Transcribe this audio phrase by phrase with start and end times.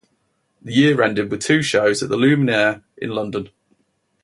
[0.63, 3.49] The year ended with two shows at the Luminaire in London.